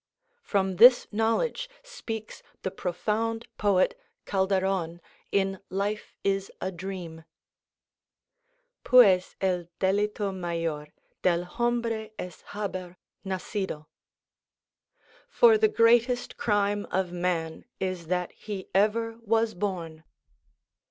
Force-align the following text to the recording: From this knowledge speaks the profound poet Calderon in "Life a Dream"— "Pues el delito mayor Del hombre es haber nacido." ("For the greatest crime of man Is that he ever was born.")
From 0.41 0.77
this 0.77 1.05
knowledge 1.11 1.69
speaks 1.83 2.41
the 2.63 2.71
profound 2.71 3.45
poet 3.59 3.93
Calderon 4.25 4.99
in 5.31 5.59
"Life 5.69 6.15
a 6.59 6.71
Dream"— 6.71 7.23
"Pues 8.83 9.35
el 9.41 9.67
delito 9.79 10.31
mayor 10.33 10.87
Del 11.21 11.43
hombre 11.43 12.09
es 12.17 12.41
haber 12.53 12.97
nacido." 13.23 13.85
("For 15.29 15.55
the 15.59 15.67
greatest 15.67 16.35
crime 16.35 16.85
of 16.89 17.11
man 17.11 17.65
Is 17.79 18.07
that 18.07 18.31
he 18.31 18.69
ever 18.73 19.19
was 19.19 19.53
born.") 19.53 20.03